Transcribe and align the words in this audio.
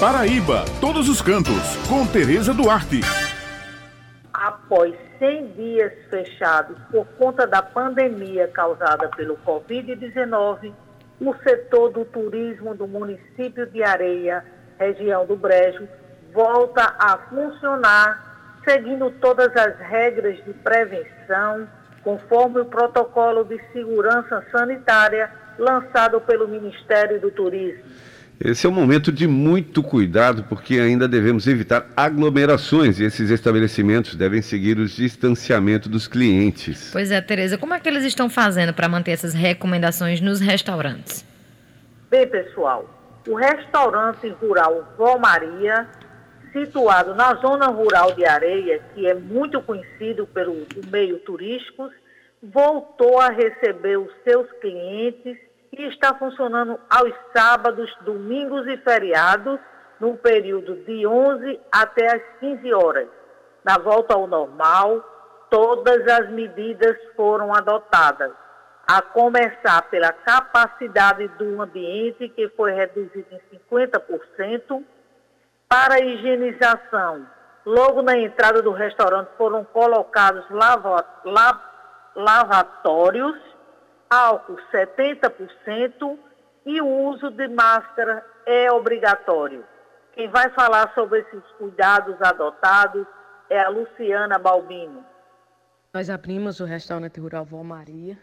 Paraíba, 0.00 0.64
todos 0.80 1.08
os 1.08 1.20
cantos, 1.20 1.76
com 1.88 2.06
Tereza 2.06 2.54
Duarte. 2.54 3.00
Após 4.32 4.94
100 5.18 5.46
dias 5.54 5.92
fechados 6.08 6.78
por 6.88 7.04
conta 7.18 7.48
da 7.48 7.60
pandemia 7.62 8.46
causada 8.46 9.08
pelo 9.16 9.36
Covid-19, 9.38 10.72
o 11.20 11.34
setor 11.42 11.90
do 11.90 12.04
turismo 12.04 12.76
do 12.76 12.86
município 12.86 13.66
de 13.66 13.82
Areia, 13.82 14.44
região 14.78 15.26
do 15.26 15.34
Brejo, 15.34 15.88
volta 16.32 16.94
a 16.96 17.18
funcionar 17.28 18.60
seguindo 18.64 19.10
todas 19.20 19.50
as 19.56 19.76
regras 19.80 20.36
de 20.44 20.52
prevenção, 20.52 21.66
conforme 22.04 22.60
o 22.60 22.66
protocolo 22.66 23.42
de 23.42 23.60
segurança 23.72 24.44
sanitária 24.52 25.28
lançado 25.58 26.20
pelo 26.20 26.46
Ministério 26.46 27.20
do 27.20 27.32
Turismo. 27.32 27.82
Esse 28.40 28.66
é 28.66 28.70
um 28.70 28.72
momento 28.72 29.10
de 29.10 29.26
muito 29.26 29.82
cuidado, 29.82 30.44
porque 30.44 30.78
ainda 30.78 31.08
devemos 31.08 31.48
evitar 31.48 31.90
aglomerações 31.96 33.00
e 33.00 33.04
esses 33.04 33.30
estabelecimentos 33.30 34.14
devem 34.14 34.40
seguir 34.40 34.78
os 34.78 34.92
distanciamento 34.92 35.88
dos 35.88 36.06
clientes. 36.06 36.90
Pois 36.92 37.10
é, 37.10 37.20
Tereza, 37.20 37.58
como 37.58 37.74
é 37.74 37.80
que 37.80 37.88
eles 37.88 38.04
estão 38.04 38.30
fazendo 38.30 38.72
para 38.72 38.88
manter 38.88 39.10
essas 39.10 39.34
recomendações 39.34 40.20
nos 40.20 40.38
restaurantes? 40.38 41.26
Bem, 42.08 42.28
pessoal, 42.28 42.88
o 43.26 43.34
restaurante 43.34 44.28
rural 44.40 44.94
Vó 44.96 45.18
Maria, 45.18 45.88
situado 46.52 47.16
na 47.16 47.34
zona 47.34 47.66
rural 47.66 48.14
de 48.14 48.24
Areia, 48.24 48.80
que 48.94 49.04
é 49.04 49.14
muito 49.14 49.60
conhecido 49.62 50.28
pelo 50.28 50.64
meio 50.92 51.18
turístico, 51.18 51.90
voltou 52.40 53.18
a 53.20 53.30
receber 53.30 53.98
os 53.98 54.12
seus 54.22 54.46
clientes 54.60 55.47
e 55.72 55.84
está 55.84 56.14
funcionando 56.14 56.78
aos 56.88 57.12
sábados, 57.34 57.94
domingos 58.02 58.66
e 58.66 58.76
feriados, 58.78 59.58
no 60.00 60.16
período 60.16 60.76
de 60.84 61.06
11 61.06 61.60
até 61.72 62.06
as 62.06 62.22
15 62.40 62.72
horas. 62.72 63.08
Na 63.64 63.78
volta 63.78 64.14
ao 64.14 64.26
normal, 64.26 65.04
todas 65.50 66.06
as 66.06 66.30
medidas 66.30 66.96
foram 67.16 67.52
adotadas, 67.52 68.32
a 68.86 69.02
começar 69.02 69.82
pela 69.90 70.12
capacidade 70.12 71.26
do 71.28 71.60
ambiente, 71.60 72.28
que 72.30 72.48
foi 72.50 72.72
reduzida 72.72 73.26
em 73.32 73.58
50%, 73.58 74.82
para 75.68 75.96
a 75.96 76.00
higienização. 76.00 77.26
Logo 77.66 78.00
na 78.00 78.16
entrada 78.16 78.62
do 78.62 78.70
restaurante 78.70 79.28
foram 79.36 79.64
colocados 79.64 80.44
lava, 80.48 81.04
lavatórios 82.14 83.36
álcool 84.08 84.58
70% 84.72 86.18
e 86.66 86.80
o 86.80 86.86
uso 86.86 87.30
de 87.30 87.48
máscara 87.48 88.24
é 88.46 88.70
obrigatório. 88.70 89.64
Quem 90.14 90.28
vai 90.28 90.50
falar 90.50 90.92
sobre 90.94 91.20
esses 91.20 91.42
cuidados 91.58 92.20
adotados 92.20 93.06
é 93.48 93.60
a 93.60 93.68
Luciana 93.68 94.38
Balbino. 94.38 95.04
Nós 95.94 96.10
abrimos 96.10 96.60
o 96.60 96.64
restaurante 96.64 97.20
Rural 97.20 97.44
Vó 97.44 97.62
Maria 97.62 98.18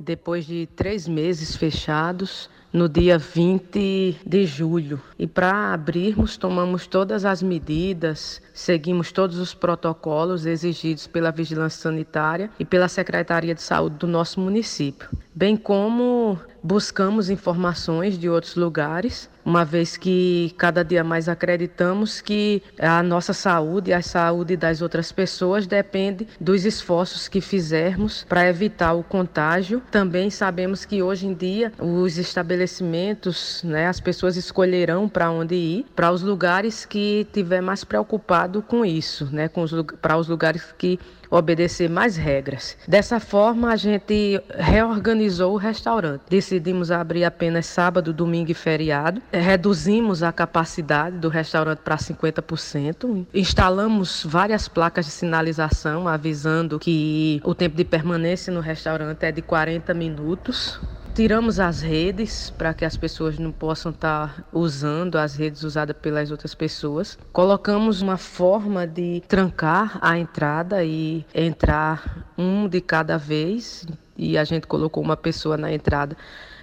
depois 0.00 0.46
de 0.46 0.66
três 0.74 1.06
meses 1.06 1.54
fechados, 1.54 2.48
no 2.72 2.88
dia 2.88 3.18
20 3.18 4.20
de 4.24 4.46
julho. 4.46 4.98
E 5.18 5.26
para 5.26 5.74
abrirmos, 5.74 6.38
tomamos 6.38 6.86
todas 6.86 7.26
as 7.26 7.42
medidas, 7.42 8.40
seguimos 8.54 9.12
todos 9.12 9.38
os 9.38 9.52
protocolos 9.52 10.46
exigidos 10.46 11.06
pela 11.06 11.30
Vigilância 11.30 11.82
Sanitária 11.82 12.50
e 12.58 12.64
pela 12.64 12.88
Secretaria 12.88 13.54
de 13.54 13.60
Saúde 13.60 13.96
do 13.96 14.06
nosso 14.06 14.40
município, 14.40 15.10
bem 15.34 15.56
como 15.56 16.38
buscamos 16.62 17.30
informações 17.30 18.18
de 18.18 18.28
outros 18.28 18.54
lugares, 18.54 19.30
uma 19.44 19.64
vez 19.64 19.96
que 19.96 20.54
cada 20.58 20.84
dia 20.84 21.02
mais 21.02 21.28
acreditamos 21.28 22.20
que 22.20 22.62
a 22.78 23.02
nossa 23.02 23.32
saúde 23.32 23.90
e 23.90 23.94
a 23.94 24.02
saúde 24.02 24.56
das 24.56 24.82
outras 24.82 25.10
pessoas 25.10 25.66
depende 25.66 26.26
dos 26.38 26.64
esforços 26.64 27.28
que 27.28 27.40
fizermos 27.40 28.24
para 28.28 28.46
evitar 28.48 28.92
o 28.92 29.02
contágio. 29.02 29.82
Também 29.90 30.28
sabemos 30.28 30.84
que 30.84 31.02
hoje 31.02 31.26
em 31.26 31.34
dia 31.34 31.72
os 31.78 32.18
estabelecimentos, 32.18 33.62
né, 33.64 33.86
as 33.86 34.00
pessoas 34.00 34.36
escolherão 34.36 35.08
para 35.08 35.30
onde 35.30 35.54
ir, 35.54 35.86
para 35.96 36.10
os 36.10 36.22
lugares 36.22 36.84
que 36.84 37.26
tiver 37.32 37.62
mais 37.62 37.82
preocupado 37.82 38.62
com 38.62 38.84
isso, 38.84 39.28
né, 39.32 39.48
com 39.48 39.62
os, 39.62 39.72
para 40.02 40.18
os 40.18 40.28
lugares 40.28 40.74
que 40.76 40.98
obedecer 41.30 41.88
mais 41.88 42.16
regras. 42.16 42.76
Dessa 42.86 43.20
forma, 43.20 43.70
a 43.70 43.76
gente 43.76 44.40
reorganizou 44.58 45.54
o 45.54 45.56
restaurante. 45.56 46.22
Decidimos 46.28 46.90
abrir 46.90 47.24
apenas 47.24 47.66
sábado, 47.66 48.12
domingo 48.12 48.50
e 48.50 48.54
feriado. 48.54 49.22
Reduzimos 49.32 50.22
a 50.22 50.32
capacidade 50.32 51.16
do 51.18 51.28
restaurante 51.28 51.78
para 51.78 51.96
50%. 51.96 53.26
Instalamos 53.32 54.24
várias 54.26 54.68
placas 54.68 55.06
de 55.06 55.12
sinalização 55.12 56.08
avisando 56.08 56.78
que 56.78 57.40
o 57.44 57.54
tempo 57.54 57.76
de 57.76 57.84
permanência 57.84 58.52
no 58.52 58.60
restaurante 58.60 59.24
é 59.24 59.32
de 59.32 59.42
40 59.42 59.94
minutos. 59.94 60.80
Tiramos 61.12 61.58
as 61.58 61.80
redes 61.80 62.50
para 62.50 62.72
que 62.72 62.84
as 62.84 62.96
pessoas 62.96 63.36
não 63.36 63.50
possam 63.50 63.90
estar 63.90 64.44
usando 64.52 65.16
as 65.16 65.34
redes 65.34 65.64
usadas 65.64 65.96
pelas 66.00 66.30
outras 66.30 66.54
pessoas. 66.54 67.18
Colocamos 67.32 68.00
uma 68.00 68.16
forma 68.16 68.86
de 68.86 69.20
trancar 69.26 69.98
a 70.00 70.16
entrada 70.16 70.84
e 70.84 71.26
entrar 71.34 72.26
um 72.38 72.68
de 72.68 72.80
cada 72.80 73.18
vez. 73.18 73.86
E 74.16 74.38
a 74.38 74.44
gente 74.44 74.68
colocou 74.68 75.02
uma 75.02 75.16
pessoa 75.16 75.56
na 75.56 75.72
entrada 75.72 76.16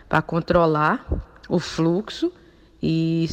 para 0.08 0.22
controlar 0.22 1.06
o 1.50 1.60
fluxo 1.60 2.32
e 2.82 3.28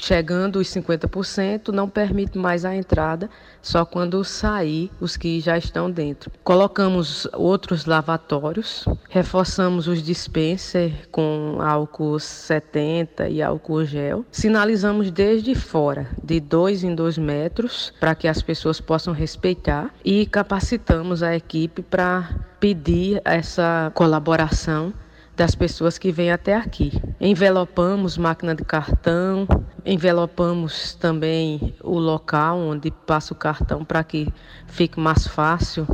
chegando 0.00 0.58
os 0.58 0.68
50%, 0.68 1.68
não 1.68 1.88
permite 1.88 2.38
mais 2.38 2.64
a 2.64 2.74
entrada, 2.74 3.28
só 3.62 3.84
quando 3.84 4.24
sair 4.24 4.90
os 5.00 5.16
que 5.16 5.40
já 5.40 5.58
estão 5.58 5.90
dentro. 5.90 6.32
Colocamos 6.42 7.28
outros 7.34 7.84
lavatórios, 7.84 8.84
reforçamos 9.08 9.86
os 9.86 10.02
dispensers 10.02 10.94
com 11.12 11.58
álcool 11.60 12.18
70 12.18 13.28
e 13.28 13.42
álcool 13.42 13.84
gel. 13.84 14.24
Sinalizamos 14.32 15.10
desde 15.10 15.54
fora, 15.54 16.08
de 16.22 16.40
dois 16.40 16.82
em 16.82 16.94
dois 16.94 17.18
metros, 17.18 17.92
para 18.00 18.14
que 18.14 18.26
as 18.26 18.40
pessoas 18.40 18.80
possam 18.80 19.12
respeitar 19.12 19.92
e 20.04 20.24
capacitamos 20.26 21.22
a 21.22 21.36
equipe 21.36 21.82
para 21.82 22.28
pedir 22.58 23.20
essa 23.24 23.90
colaboração 23.94 24.92
das 25.40 25.54
pessoas 25.54 25.96
que 25.96 26.12
vêm 26.12 26.30
até 26.30 26.54
aqui. 26.54 26.92
Envelopamos 27.18 28.18
máquina 28.18 28.54
de 28.54 28.62
cartão, 28.62 29.48
envelopamos 29.86 30.94
também 30.96 31.74
o 31.82 31.98
local 31.98 32.58
onde 32.58 32.90
passa 32.90 33.32
o 33.32 33.36
cartão 33.36 33.82
para 33.82 34.04
que 34.04 34.28
fique 34.66 35.00
mais 35.00 35.26
fácil 35.26 35.88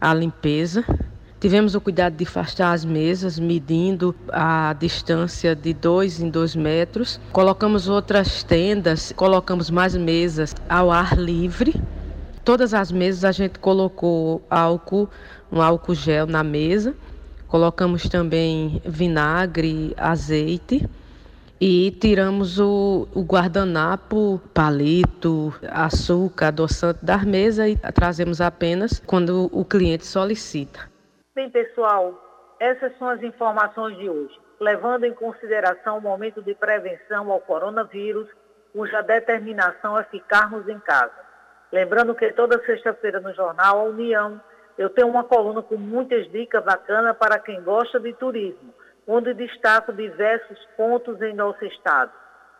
a 0.00 0.12
limpeza. 0.12 0.84
Tivemos 1.38 1.76
o 1.76 1.80
cuidado 1.80 2.16
de 2.16 2.24
afastar 2.24 2.72
as 2.72 2.84
mesas, 2.84 3.38
medindo 3.38 4.12
a 4.32 4.74
distância 4.76 5.54
de 5.54 5.72
dois 5.72 6.20
em 6.20 6.28
dois 6.28 6.56
metros. 6.56 7.20
Colocamos 7.30 7.88
outras 7.88 8.42
tendas, 8.42 9.12
colocamos 9.14 9.70
mais 9.70 9.94
mesas 9.94 10.52
ao 10.68 10.90
ar 10.90 11.16
livre. 11.16 11.80
Todas 12.44 12.74
as 12.74 12.90
mesas 12.90 13.24
a 13.24 13.30
gente 13.30 13.60
colocou 13.60 14.42
álcool, 14.50 15.08
um 15.52 15.62
álcool 15.62 15.94
gel 15.94 16.26
na 16.26 16.42
mesa 16.42 16.92
Colocamos 17.50 18.08
também 18.08 18.80
vinagre, 18.86 19.92
azeite 19.96 20.88
e 21.60 21.90
tiramos 21.90 22.60
o, 22.60 23.08
o 23.12 23.22
guardanapo, 23.22 24.40
palito, 24.54 25.52
açúcar, 25.68 26.46
adoçante 26.46 27.04
da 27.04 27.18
mesa 27.18 27.68
e 27.68 27.74
trazemos 27.92 28.40
apenas 28.40 29.00
quando 29.04 29.50
o 29.52 29.64
cliente 29.64 30.06
solicita. 30.06 30.88
Bem, 31.34 31.50
pessoal, 31.50 32.14
essas 32.60 32.96
são 32.98 33.08
as 33.08 33.20
informações 33.20 33.98
de 33.98 34.08
hoje. 34.08 34.38
Levando 34.60 35.04
em 35.04 35.12
consideração 35.12 35.98
o 35.98 36.00
momento 36.00 36.40
de 36.40 36.54
prevenção 36.54 37.32
ao 37.32 37.40
coronavírus, 37.40 38.28
cuja 38.72 39.02
determinação 39.02 39.98
é 39.98 40.04
ficarmos 40.04 40.68
em 40.68 40.78
casa. 40.78 41.18
Lembrando 41.72 42.14
que 42.14 42.32
toda 42.32 42.64
sexta-feira 42.64 43.18
no 43.18 43.34
jornal 43.34 43.80
A 43.80 43.82
União 43.82 44.40
eu 44.78 44.90
tenho 44.90 45.08
uma 45.08 45.24
coluna 45.24 45.62
com 45.62 45.76
muitas 45.76 46.30
dicas 46.30 46.64
bacanas 46.64 47.16
para 47.16 47.38
quem 47.38 47.62
gosta 47.62 47.98
de 48.00 48.12
turismo, 48.14 48.72
onde 49.06 49.34
destaco 49.34 49.92
diversos 49.92 50.58
pontos 50.76 51.20
em 51.20 51.34
nosso 51.34 51.64
estado. 51.64 52.12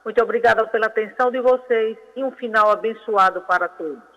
Muito 0.04 0.22
obrigada 0.22 0.66
pela 0.66 0.86
atenção 0.86 1.30
de 1.30 1.40
vocês 1.40 1.96
e 2.16 2.24
um 2.24 2.30
final 2.32 2.70
abençoado 2.70 3.42
para 3.42 3.68
todos. 3.68 4.09